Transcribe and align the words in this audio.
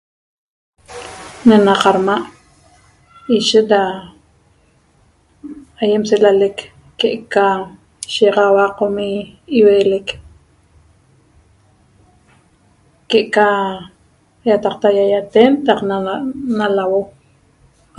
Ne'ena 1.47 1.73
qarma' 1.83 2.25
ishet 3.37 3.67
ra 3.73 3.81
aiem 5.81 6.03
selalec 6.09 6.57
que'eca 6.99 7.45
shigaxaua 8.13 8.65
qomi' 8.79 9.21
iueelec 9.57 10.07
que'eca 13.09 13.47
iataqta 14.47 14.87
iaiaten 14.97 15.51
taq 15.65 15.79
nalauo 16.59 17.01